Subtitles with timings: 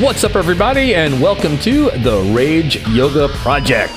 [0.00, 3.92] What's up, everybody, and welcome to the Rage Yoga Project,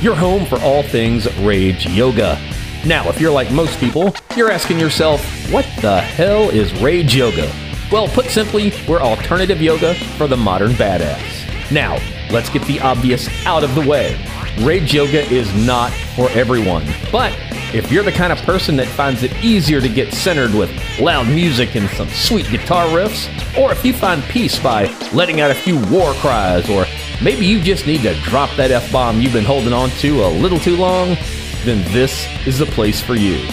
[0.00, 2.38] your home for all things Rage Yoga.
[2.86, 5.20] Now, if you're like most people, you're asking yourself,
[5.50, 7.52] what the hell is Rage Yoga?
[7.90, 11.72] Well, put simply, we're alternative yoga for the modern badass.
[11.72, 11.98] Now,
[12.30, 14.24] let's get the obvious out of the way.
[14.60, 17.36] Rage Yoga is not for everyone, but
[17.72, 21.28] if you're the kind of person that finds it easier to get centered with loud
[21.28, 25.54] music and some sweet guitar riffs, or if you find peace by letting out a
[25.54, 26.84] few war cries, or
[27.22, 30.28] maybe you just need to drop that F bomb you've been holding on to a
[30.28, 31.16] little too long,
[31.64, 33.46] then this is the place for you.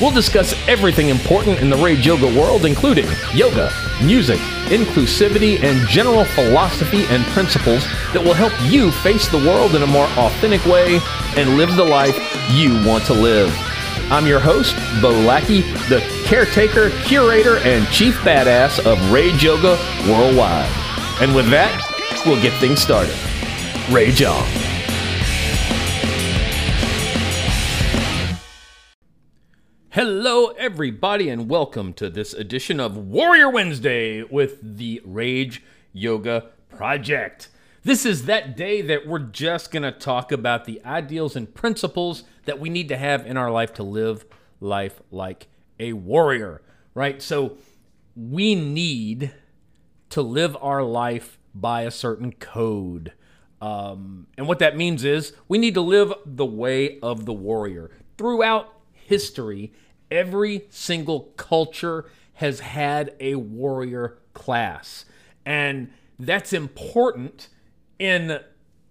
[0.00, 6.24] We'll discuss everything important in the Rage Yoga world, including yoga, music, inclusivity, and general
[6.24, 11.00] philosophy and principles that will help you face the world in a more authentic way
[11.36, 12.16] and live the life
[12.50, 13.54] you want to live.
[14.10, 20.70] I'm your host, Bo Lackey, the caretaker, curator, and chief badass of Rage Yoga Worldwide.
[21.20, 23.16] And with that, we'll get things started.
[23.90, 24.65] Rage on.
[29.96, 35.62] Hello, everybody, and welcome to this edition of Warrior Wednesday with the Rage
[35.94, 37.48] Yoga Project.
[37.82, 42.24] This is that day that we're just going to talk about the ideals and principles
[42.44, 44.26] that we need to have in our life to live
[44.60, 45.46] life like
[45.80, 46.60] a warrior,
[46.92, 47.22] right?
[47.22, 47.56] So
[48.14, 49.32] we need
[50.10, 53.14] to live our life by a certain code.
[53.62, 57.92] Um, and what that means is we need to live the way of the warrior.
[58.18, 59.72] Throughout history,
[60.10, 65.04] every single culture has had a warrior class.
[65.44, 67.48] And that's important
[67.98, 68.40] in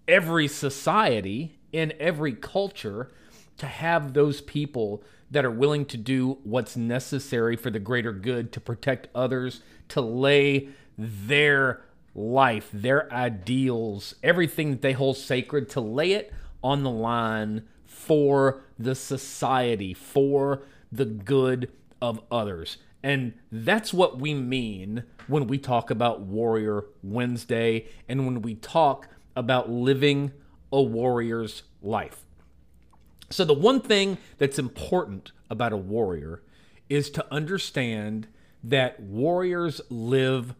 [0.08, 3.12] every society, in every culture,
[3.58, 8.52] to have those people that are willing to do what's necessary for the greater good,
[8.52, 11.82] to protect others, to lay their
[12.14, 18.62] life, their ideals, everything that they hold sacred, to lay it on the line for
[18.78, 21.70] the society, for the good
[22.00, 22.78] of others.
[23.02, 29.08] And that's what we mean when we talk about Warrior Wednesday and when we talk
[29.36, 30.32] about living
[30.72, 32.22] a warrior's life.
[33.30, 36.42] So, the one thing that's important about a warrior
[36.88, 38.28] is to understand
[38.62, 40.54] that warriors live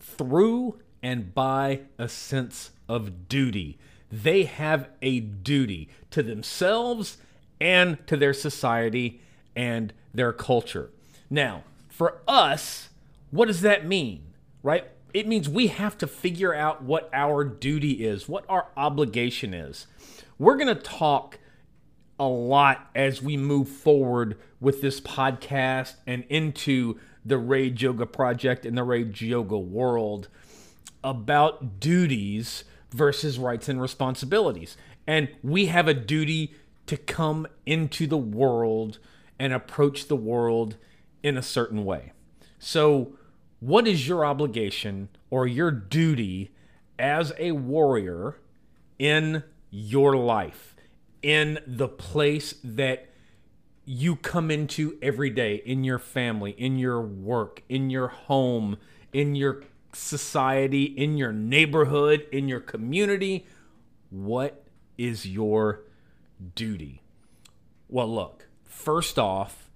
[0.00, 3.78] through and by a sense of duty.
[4.10, 7.18] They have a duty to themselves
[7.60, 9.20] and to their society
[9.56, 10.90] and their culture.
[11.30, 12.90] Now, for us,
[13.30, 14.34] what does that mean?
[14.62, 14.86] Right?
[15.12, 19.86] It means we have to figure out what our duty is, what our obligation is.
[20.38, 21.38] We're going to talk
[22.18, 28.66] a lot as we move forward with this podcast and into the Rage Yoga project
[28.66, 30.28] and the Rage Yoga world
[31.02, 34.76] about duties versus rights and responsibilities.
[35.06, 36.54] And we have a duty
[36.86, 38.98] to come into the world
[39.38, 40.76] and approach the world
[41.22, 42.12] in a certain way.
[42.58, 43.16] So,
[43.60, 46.50] what is your obligation or your duty
[46.98, 48.36] as a warrior
[48.98, 50.76] in your life,
[51.22, 53.08] in the place that
[53.84, 58.76] you come into every day, in your family, in your work, in your home,
[59.12, 59.62] in your
[59.92, 63.46] society, in your neighborhood, in your community?
[64.10, 64.64] What
[64.96, 65.82] is your
[66.54, 67.02] duty?
[67.88, 68.43] Well, look,
[68.74, 69.70] first off,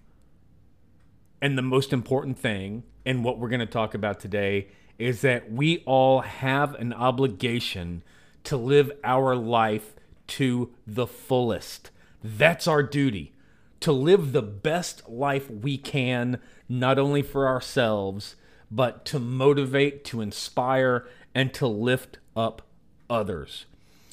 [1.40, 5.50] and the most important thing, and what we're going to talk about today, is that
[5.50, 8.02] we all have an obligation
[8.44, 9.94] to live our life
[10.26, 11.90] to the fullest.
[12.22, 13.32] That's our duty
[13.80, 18.36] to live the best life we can, not only for ourselves,
[18.70, 22.62] but to motivate, to inspire, and to lift up
[23.08, 23.66] others.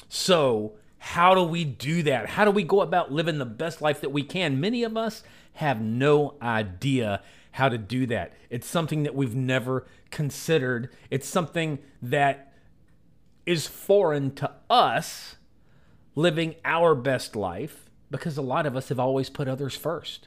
[0.08, 0.74] So,
[1.06, 2.30] how do we do that?
[2.30, 4.58] How do we go about living the best life that we can?
[4.58, 5.22] Many of us
[5.52, 7.22] have no idea
[7.52, 8.32] how to do that.
[8.50, 10.90] It's something that we've never considered.
[11.08, 12.52] It's something that
[13.46, 15.36] is foreign to us
[16.16, 20.26] living our best life because a lot of us have always put others first.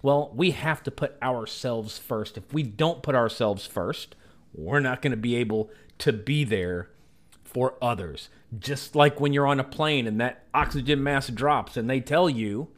[0.00, 2.38] Well, we have to put ourselves first.
[2.38, 4.14] If we don't put ourselves first,
[4.54, 6.90] we're not going to be able to be there
[7.54, 8.28] for others.
[8.58, 12.28] Just like when you're on a plane and that oxygen mask drops and they tell
[12.28, 12.68] you,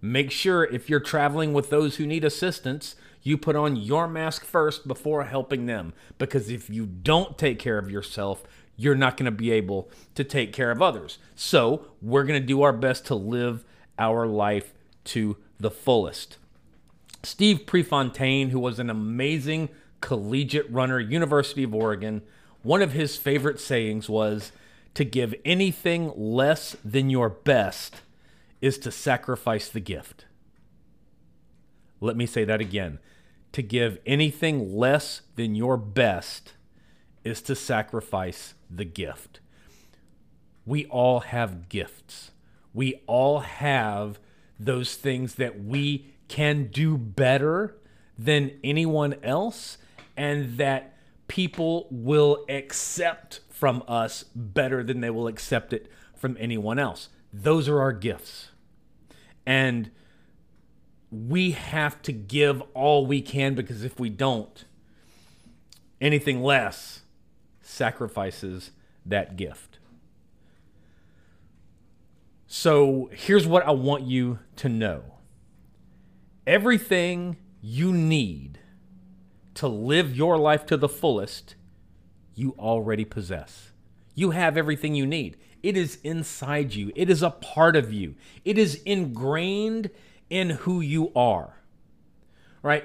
[0.00, 4.44] make sure if you're traveling with those who need assistance, you put on your mask
[4.44, 5.92] first before helping them.
[6.16, 8.44] Because if you don't take care of yourself,
[8.76, 11.18] you're not going to be able to take care of others.
[11.34, 13.64] So, we're going to do our best to live
[13.98, 14.72] our life
[15.04, 16.38] to the fullest.
[17.22, 19.70] Steve Prefontaine, who was an amazing
[20.00, 22.22] collegiate runner, University of Oregon,
[22.64, 24.50] one of his favorite sayings was
[24.94, 27.96] to give anything less than your best
[28.60, 30.24] is to sacrifice the gift.
[32.00, 32.98] Let me say that again.
[33.52, 36.54] To give anything less than your best
[37.22, 39.40] is to sacrifice the gift.
[40.64, 42.30] We all have gifts.
[42.72, 44.18] We all have
[44.58, 47.76] those things that we can do better
[48.18, 49.76] than anyone else
[50.16, 50.93] and that
[51.28, 57.08] people will accept from us better than they will accept it from anyone else.
[57.32, 58.50] Those are our gifts.
[59.46, 59.90] And
[61.10, 64.64] we have to give all we can because if we don't,
[66.00, 67.02] anything less
[67.60, 68.70] sacrifices
[69.06, 69.78] that gift.
[72.46, 75.02] So here's what I want you to know
[76.46, 78.58] everything you need
[79.54, 81.54] to live your life to the fullest,
[82.34, 83.70] you already possess.
[84.14, 85.36] You have everything you need.
[85.62, 88.14] It is inside you, it is a part of you,
[88.44, 89.90] it is ingrained
[90.28, 91.60] in who you are.
[92.62, 92.84] Right?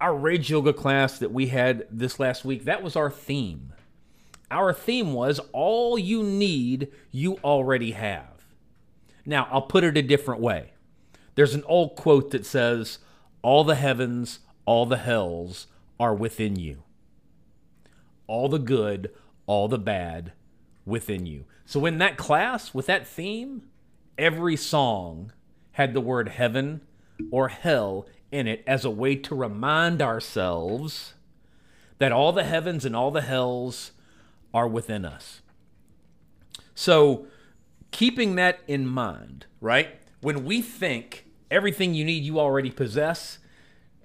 [0.00, 3.72] Our rage yoga class that we had this last week, that was our theme.
[4.50, 8.44] Our theme was all you need, you already have.
[9.26, 10.72] Now, I'll put it a different way.
[11.34, 12.98] There's an old quote that says,
[13.42, 15.66] All the heavens, all the hells
[15.98, 16.82] are within you.
[18.26, 19.10] All the good,
[19.46, 20.32] all the bad
[20.84, 21.44] within you.
[21.66, 23.62] So, in that class, with that theme,
[24.18, 25.32] every song
[25.72, 26.82] had the word heaven
[27.30, 31.14] or hell in it as a way to remind ourselves
[31.98, 33.92] that all the heavens and all the hells
[34.52, 35.40] are within us.
[36.74, 37.26] So,
[37.90, 40.00] keeping that in mind, right?
[40.20, 43.38] When we think everything you need you already possess,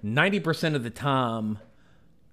[0.04, 1.58] 90% of the time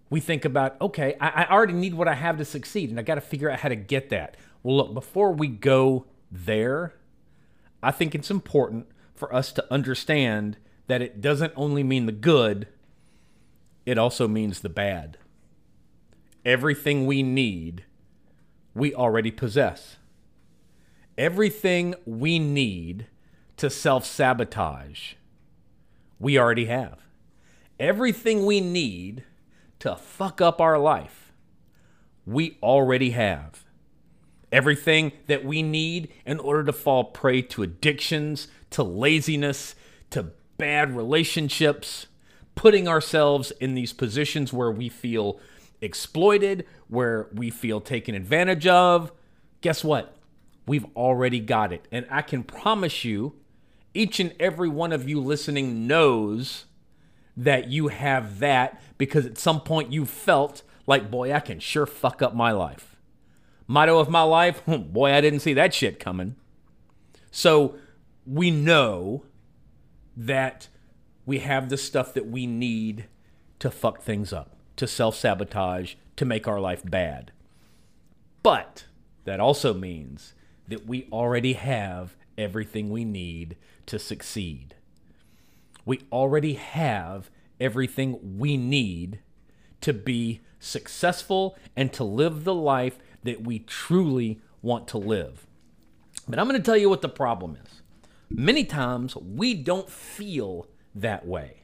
[0.10, 3.04] we think about, okay, I, I already need what I have to succeed, and I
[3.04, 4.38] got to figure out how to get that.
[4.64, 6.94] Well, look, before we go there,
[7.84, 12.68] I think it's important for us to understand that it doesn't only mean the good,
[13.86, 15.18] it also means the bad.
[16.46, 17.84] Everything we need,
[18.74, 19.98] we already possess.
[21.18, 23.08] Everything we need
[23.58, 25.14] to self sabotage,
[26.20, 27.07] we already have.
[27.80, 29.24] Everything we need
[29.80, 31.32] to fuck up our life,
[32.26, 33.64] we already have.
[34.52, 39.76] Everything that we need in order to fall prey to addictions, to laziness,
[40.10, 42.08] to bad relationships,
[42.56, 45.40] putting ourselves in these positions where we feel
[45.82, 49.12] exploited, where we feel taken advantage of.
[49.62, 50.16] Guess what?
[50.66, 51.88] We've already got it.
[51.92, 53.36] And I can promise you,
[53.94, 56.66] each and every one of you listening knows
[57.38, 61.86] that you have that because at some point you felt like, boy, I can sure
[61.86, 62.96] fuck up my life.
[63.68, 66.36] Motto of my life, boy, I didn't see that shit coming.
[67.30, 67.76] So
[68.26, 69.26] we know
[70.16, 70.68] that
[71.26, 73.06] we have the stuff that we need
[73.60, 77.32] to fuck things up, to self sabotage, to make our life bad.
[78.42, 78.86] But
[79.26, 80.34] that also means
[80.68, 84.76] that we already have everything we need to succeed
[85.88, 87.32] we already have
[87.62, 89.20] everything we need
[89.80, 95.48] to be successful and to live the life that we truly want to live.
[96.28, 97.82] But I'm going to tell you what the problem is.
[98.30, 101.64] Many times we don't feel that way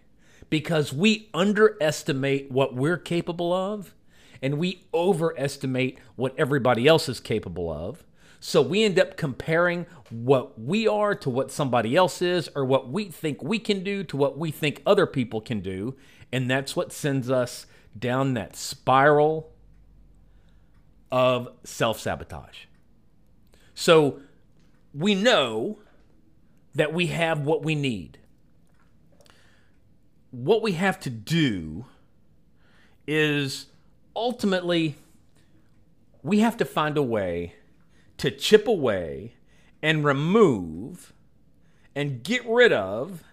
[0.49, 3.93] because we underestimate what we're capable of
[4.41, 8.05] and we overestimate what everybody else is capable of.
[8.45, 12.89] So we end up comparing what we are to what somebody else is, or what
[12.89, 15.95] we think we can do to what we think other people can do.
[16.29, 19.49] And that's what sends us down that spiral
[21.09, 22.65] of self sabotage.
[23.75, 24.19] So
[24.93, 25.79] we know
[26.75, 28.17] that we have what we need.
[30.31, 31.85] What we have to do
[33.07, 33.67] is
[34.13, 34.95] ultimately,
[36.21, 37.53] we have to find a way
[38.17, 39.35] to chip away
[39.81, 41.13] and remove
[41.95, 43.23] and get rid of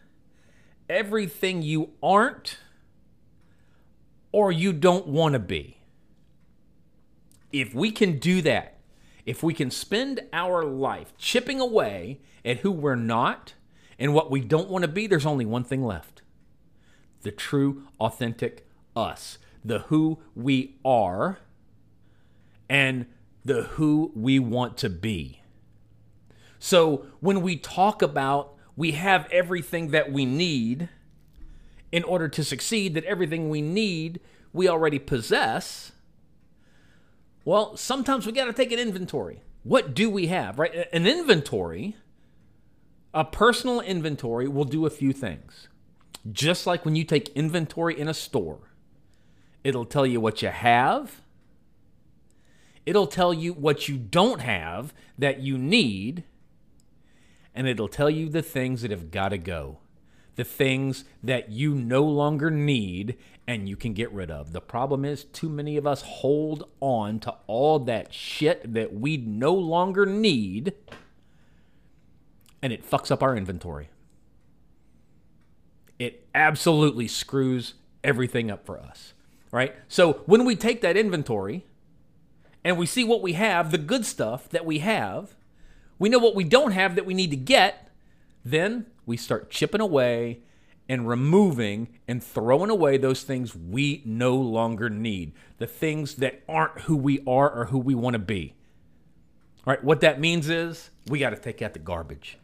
[0.89, 2.59] everything you aren't
[4.33, 5.79] or you don't want to be.
[7.53, 8.79] If we can do that,
[9.25, 13.55] if we can spend our life chipping away at who we're not
[13.99, 16.23] and what we don't want to be, there's only one thing left
[17.23, 21.39] the true, authentic us, the who we are.
[22.69, 23.07] And
[23.45, 25.41] the who we want to be.
[26.59, 30.89] So when we talk about we have everything that we need
[31.93, 34.21] in order to succeed, that everything we need
[34.53, 35.93] we already possess,
[37.45, 39.43] Well, sometimes we got to take an inventory.
[39.63, 40.89] What do we have, right?
[40.93, 41.97] An inventory,
[43.15, 45.69] a personal inventory will do a few things.
[46.31, 48.73] Just like when you take inventory in a store,
[49.65, 51.23] it'll tell you what you have,
[52.91, 56.25] it'll tell you what you don't have that you need,
[57.55, 59.79] and it'll tell you the things that have got to go,
[60.35, 63.17] the things that you no longer need
[63.47, 64.53] and you can get rid of.
[64.53, 69.17] The problem is, too many of us hold on to all that shit that we
[69.17, 70.73] no longer need,
[72.61, 73.89] and it fucks up our inventory.
[75.97, 79.15] It absolutely screws everything up for us,
[79.53, 79.77] right?
[79.87, 81.67] So when we take that inventory
[82.65, 85.35] and we see what we have, the good stuff that we have,
[85.99, 87.89] we know what we don't have that we need to get,
[88.45, 90.41] then we start chipping away
[90.89, 96.81] and removing and throwing away those things we no longer need, the things that aren't
[96.83, 98.55] who we are or who we want to be.
[99.67, 102.39] All right, what that means is we got to take out the garbage.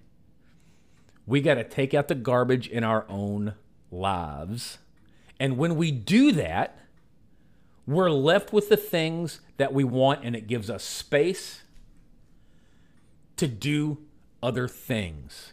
[1.26, 3.54] We got to take out the garbage in our own
[3.90, 4.78] lives.
[5.40, 6.78] And when we do that,
[7.87, 11.62] we're left with the things that we want, and it gives us space
[13.37, 13.99] to do
[14.43, 15.52] other things.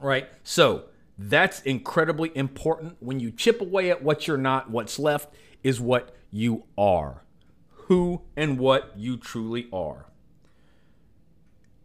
[0.00, 0.28] Right?
[0.42, 0.84] So
[1.18, 2.96] that's incredibly important.
[3.00, 7.22] When you chip away at what you're not, what's left is what you are.
[7.70, 10.06] Who and what you truly are.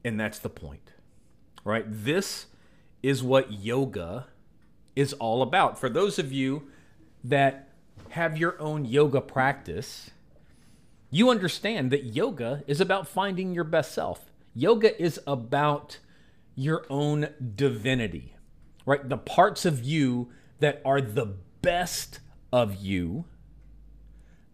[0.03, 0.93] And that's the point.
[1.63, 1.85] Right?
[1.87, 2.47] This
[3.03, 4.27] is what yoga
[4.95, 5.79] is all about.
[5.79, 6.67] For those of you
[7.23, 7.70] that
[8.09, 10.11] have your own yoga practice,
[11.09, 14.31] you understand that yoga is about finding your best self.
[14.53, 15.99] Yoga is about
[16.55, 18.35] your own divinity,
[18.85, 19.07] right?
[19.07, 20.29] The parts of you
[20.59, 22.19] that are the best
[22.51, 23.25] of you.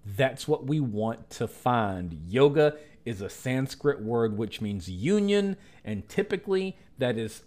[0.06, 2.14] That's what we want to find.
[2.28, 7.44] Yoga is a Sanskrit word which means union, and typically that is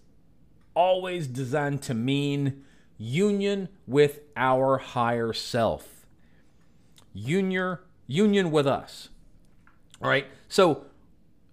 [0.74, 2.64] always designed to mean
[3.00, 6.06] union with our higher self.
[7.14, 9.08] Union, union with us.
[10.02, 10.26] All right.
[10.48, 10.84] So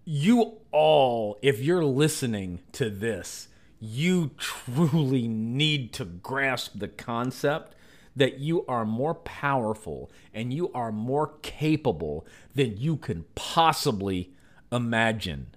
[0.04, 3.48] you all, if you're listening to this,
[3.80, 7.76] you truly need to grasp the concept
[8.14, 12.26] that you are more powerful and you are more capable
[12.56, 14.34] than you can possibly
[14.70, 15.48] imagine.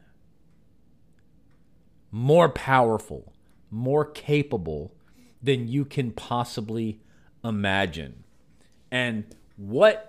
[2.13, 3.33] More powerful,
[3.71, 4.93] more capable
[5.43, 7.01] than you can possibly
[7.45, 8.25] imagine.
[8.91, 9.25] And
[9.57, 10.07] what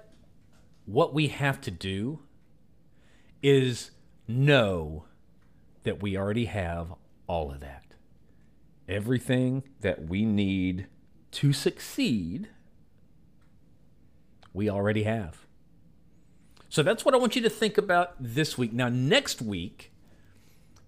[0.85, 2.19] what we have to do
[3.41, 3.91] is
[4.27, 5.05] know
[5.83, 6.93] that we already have
[7.27, 7.95] all of that.
[8.87, 10.87] Everything that we need
[11.31, 12.49] to succeed,
[14.53, 15.45] we already have.
[16.67, 18.73] So that's what I want you to think about this week.
[18.73, 19.91] Now, next week,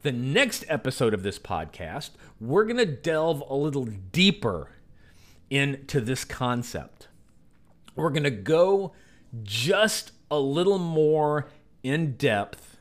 [0.03, 4.69] the next episode of this podcast, we're going to delve a little deeper
[5.49, 7.07] into this concept.
[7.95, 8.91] We're going to go
[9.43, 11.47] just a little more
[11.83, 12.77] in depth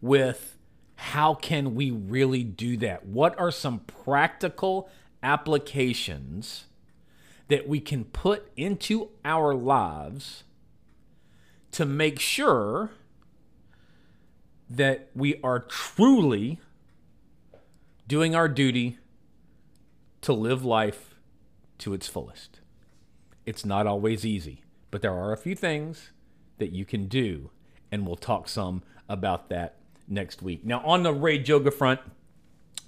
[0.00, 0.56] with
[0.94, 3.06] how can we really do that?
[3.06, 4.88] What are some practical
[5.22, 6.66] applications
[7.48, 10.44] that we can put into our lives
[11.72, 12.90] to make sure
[14.70, 16.58] that we are truly
[18.06, 18.98] doing our duty
[20.20, 21.14] to live life
[21.78, 22.60] to its fullest.
[23.46, 26.10] It's not always easy, but there are a few things
[26.58, 27.50] that you can do,
[27.90, 30.64] and we'll talk some about that next week.
[30.64, 32.00] Now, on the Rage Yoga front,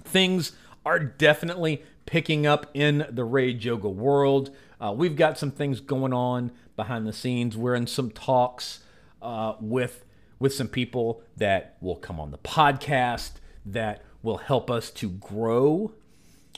[0.04, 0.52] things
[0.84, 4.50] are definitely picking up in the Rage Yoga world.
[4.80, 7.56] Uh, we've got some things going on behind the scenes.
[7.56, 8.80] We're in some talks
[9.22, 10.04] uh, with
[10.40, 15.92] with some people that will come on the podcast that will help us to grow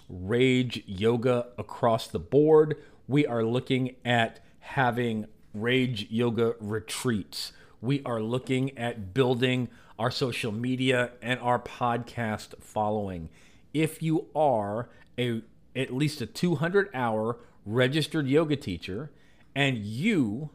[0.08, 2.76] Rage Yoga across the board.
[3.06, 7.52] We are looking at having Rage Yoga retreats.
[7.80, 13.28] We are looking at building our social media and our podcast following.
[13.74, 15.42] If you are a
[15.74, 19.10] at least a 200 hour registered yoga teacher
[19.54, 20.50] and you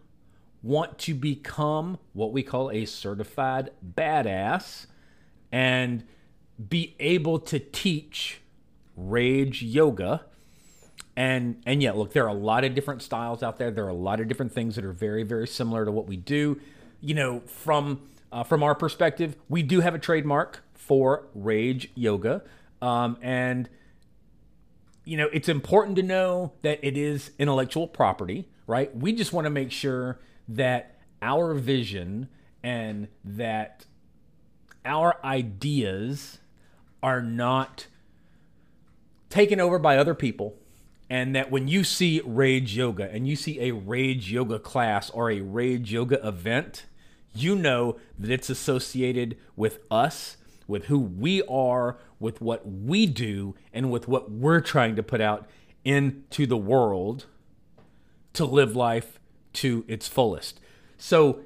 [0.64, 4.88] want to become what we call a certified badass
[5.52, 6.04] and
[6.70, 8.42] be able to teach
[8.96, 10.26] rage yoga.
[11.16, 13.72] And and yeah look there are a lot of different styles out there.
[13.72, 16.18] There are a lot of different things that are very very similar to what we
[16.18, 16.60] do.
[17.02, 22.44] You know from uh, from our perspective we do have a trademark for rage yoga.
[22.82, 23.70] Um, and
[25.06, 28.96] you know it's important to know that it is intellectual property right?
[28.96, 32.30] We just want to make sure that our vision
[32.64, 33.86] and that
[34.86, 36.40] our ideas
[37.04, 37.88] are not
[39.30, 40.56] taken over by other people
[41.10, 45.32] and that when you see rage yoga and you see a rage yoga class or
[45.32, 46.86] a rage yoga event
[47.34, 50.38] you know that it's associated with us
[50.68, 55.22] with who we are with what we do and with what we're trying to put
[55.22, 55.48] out
[55.84, 57.26] into the world
[58.34, 59.20] to live life
[59.58, 60.60] to its fullest
[60.98, 61.42] so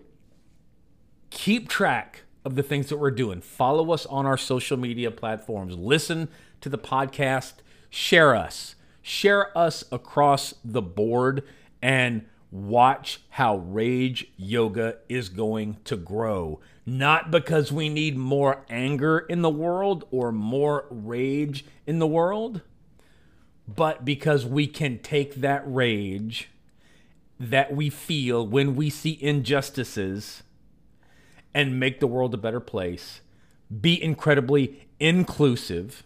[1.29, 3.41] keep track of the things that we're doing.
[3.41, 5.75] Follow us on our social media platforms.
[5.75, 6.29] Listen
[6.61, 7.53] to the podcast.
[7.89, 8.75] Share us.
[9.01, 11.43] Share us across the board
[11.81, 16.59] and watch how Rage Yoga is going to grow.
[16.85, 22.61] Not because we need more anger in the world or more rage in the world,
[23.67, 26.49] but because we can take that rage
[27.41, 30.43] that we feel when we see injustices
[31.55, 33.21] and make the world a better place,
[33.81, 36.03] be incredibly inclusive,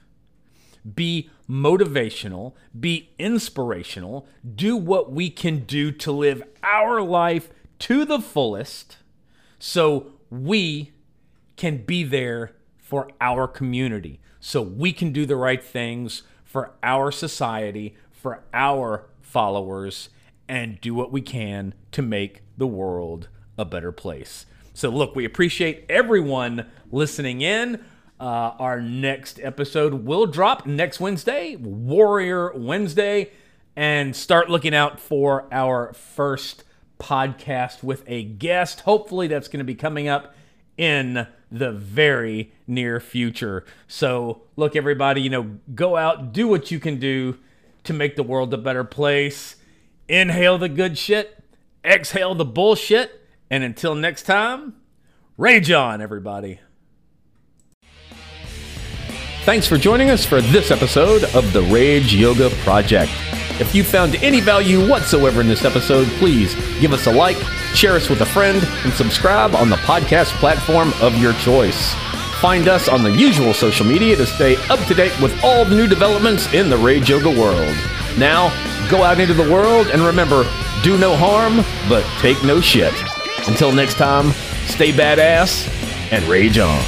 [0.95, 4.25] be motivational, be inspirational,
[4.55, 7.49] do what we can do to live our life
[7.79, 8.97] to the fullest
[9.59, 10.93] so we
[11.57, 17.11] can be there for our community, so we can do the right things for our
[17.11, 20.09] society, for our followers,
[20.47, 24.45] and do what we can to make the world a better place.
[24.73, 27.83] So, look, we appreciate everyone listening in.
[28.19, 33.31] Uh, our next episode will drop next Wednesday, Warrior Wednesday,
[33.75, 36.63] and start looking out for our first
[36.99, 38.81] podcast with a guest.
[38.81, 40.35] Hopefully, that's going to be coming up
[40.77, 43.63] in the very near future.
[43.87, 47.37] So, look, everybody, you know, go out, do what you can do
[47.83, 49.55] to make the world a better place.
[50.07, 51.43] Inhale the good shit,
[51.83, 54.75] exhale the bullshit and until next time,
[55.37, 56.59] rage on, everybody.
[59.43, 63.11] Thanks for joining us for this episode of the Rage Yoga Project.
[63.59, 67.37] If you found any value whatsoever in this episode, please give us a like,
[67.75, 71.93] share us with a friend, and subscribe on the podcast platform of your choice.
[72.41, 75.75] Find us on the usual social media to stay up to date with all the
[75.75, 77.75] new developments in the Rage Yoga world.
[78.17, 78.49] Now,
[78.89, 80.43] go out into the world and remember
[80.83, 82.93] do no harm, but take no shit.
[83.47, 84.31] Until next time,
[84.67, 85.67] stay badass
[86.11, 86.79] and rage on.